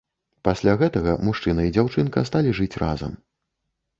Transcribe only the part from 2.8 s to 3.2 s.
разам.